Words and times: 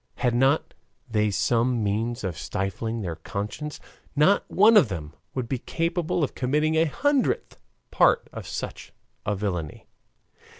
Had 0.15 0.33
not 0.33 0.73
they 1.07 1.29
some 1.29 1.83
means 1.83 2.23
of 2.23 2.35
stifling 2.35 3.01
their 3.01 3.17
conscience, 3.17 3.79
not 4.15 4.43
one 4.49 4.75
of 4.75 4.89
them 4.89 5.13
would 5.35 5.47
be 5.47 5.59
capable 5.59 6.23
of 6.23 6.33
committing 6.33 6.73
a 6.73 6.85
hundredth 6.85 7.59
part 7.91 8.27
of 8.33 8.47
such 8.47 8.93
a 9.27 9.35
villainy. 9.35 9.85